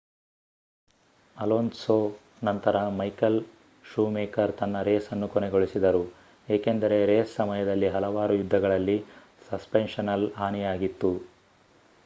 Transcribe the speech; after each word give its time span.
Alonso 1.37 1.97
ನಂತರ 2.43 2.77
Michael 2.91 3.37
Schumacher 3.85 4.53
ತನ್ನ 4.57 4.81
ರೇಸನ್ನು 4.81 5.27
ಕೊನೆಗೊಳಿಸಿದರು 5.27 6.01
ಏಕೆಂದರೆ 6.47 7.05
ರೇಸ್ 7.05 7.35
ಸಮಯದಲ್ಲಿ 7.35 7.89
ಹಲವಾರು 7.89 8.33
ಯುದ್ಧಗಳಲ್ಲಿ 8.33 8.97
ಸಸ್ಪೆನ್ಷನಲ್ 9.49 10.27
ಹಾನಿಯಾಗಿತ್ತು 10.33 11.11